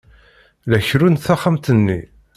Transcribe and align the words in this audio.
La 0.71 0.79
kerrunt 0.87 1.23
taxxamt-nni. 1.27 1.99